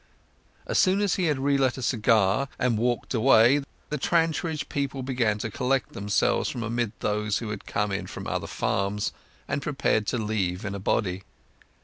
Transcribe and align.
As 0.65 0.79
soon 0.79 0.99
as 0.99 1.13
he 1.13 1.25
had 1.25 1.37
re 1.37 1.59
lit 1.59 1.77
a 1.77 1.83
cigar 1.83 2.47
and 2.57 2.75
walked 2.75 3.13
away 3.13 3.61
the 3.89 3.99
Trantridge 3.99 4.67
people 4.67 5.03
began 5.03 5.37
to 5.37 5.51
collect 5.51 5.93
themselves 5.93 6.49
from 6.49 6.63
amid 6.63 6.91
those 7.01 7.37
who 7.37 7.51
had 7.51 7.67
come 7.67 7.91
in 7.91 8.07
from 8.07 8.25
other 8.25 8.47
farms, 8.47 9.11
and 9.47 9.61
prepared 9.61 10.07
to 10.07 10.17
leave 10.17 10.65
in 10.65 10.73
a 10.73 10.79
body. 10.79 11.21